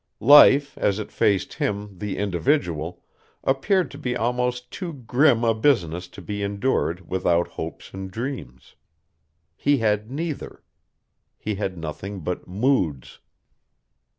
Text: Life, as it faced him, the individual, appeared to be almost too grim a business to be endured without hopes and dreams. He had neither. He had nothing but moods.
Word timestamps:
Life, 0.33 0.79
as 0.79 0.97
it 0.97 1.11
faced 1.11 1.53
him, 1.53 1.99
the 1.99 2.17
individual, 2.17 3.03
appeared 3.43 3.91
to 3.91 3.99
be 3.99 4.17
almost 4.17 4.71
too 4.71 4.93
grim 4.93 5.43
a 5.43 5.53
business 5.53 6.07
to 6.07 6.23
be 6.23 6.41
endured 6.41 7.07
without 7.07 7.49
hopes 7.49 7.93
and 7.93 8.09
dreams. 8.09 8.73
He 9.55 9.77
had 9.77 10.09
neither. 10.09 10.63
He 11.37 11.53
had 11.53 11.77
nothing 11.77 12.21
but 12.21 12.47
moods. 12.47 13.19